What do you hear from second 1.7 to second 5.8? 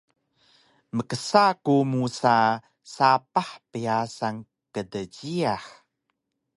musa sapah pyasan kdjiyax